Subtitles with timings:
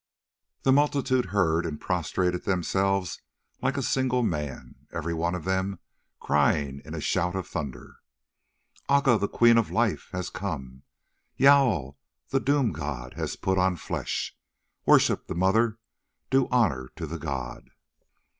[0.63, 3.21] The multitude heard and prostrated themselves
[3.61, 5.77] like a single man, every one of them
[6.19, 7.97] crying in a shout of thunder:
[8.89, 10.81] "Aca, the Queen of life, has come;
[11.39, 11.97] Jâl,
[12.29, 14.35] the doom god, has put on flesh.
[14.87, 15.77] Worship the Mother,
[16.31, 17.69] do honour to the god!"